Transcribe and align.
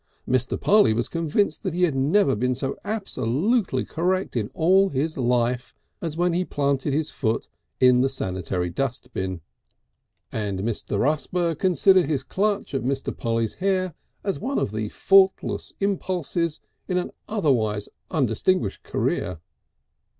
Mr. 0.27 0.59
Polly 0.59 0.93
was 0.95 1.07
convinced 1.07 1.61
he 1.61 1.83
had 1.83 1.93
never 1.93 2.35
been 2.35 2.55
so 2.55 2.75
absolutely 2.83 3.85
correct 3.85 4.35
in 4.35 4.49
all 4.55 4.89
his 4.89 5.15
life 5.15 5.75
as 6.01 6.17
when 6.17 6.33
he 6.33 6.43
planted 6.43 6.91
his 6.91 7.11
foot 7.11 7.47
in 7.79 8.01
the 8.01 8.09
sanitary 8.09 8.71
dustbin, 8.71 9.41
and 10.31 10.61
Mr. 10.61 10.97
Rusper 10.97 11.53
considered 11.53 12.07
his 12.07 12.23
clutch 12.23 12.73
at 12.73 12.81
Mr. 12.81 13.15
Polly's 13.15 13.53
hair 13.53 13.93
as 14.23 14.39
the 14.39 14.45
one 14.45 14.89
faultless 14.89 15.71
impulse 15.79 16.35
in 16.35 16.97
an 16.97 17.11
otherwise 17.27 17.87
undistinguished 18.09 18.81
career. 18.81 19.39